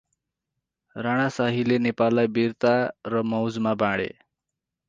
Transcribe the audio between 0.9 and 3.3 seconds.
राणाशाहीले नेपाललाई बिर्ता र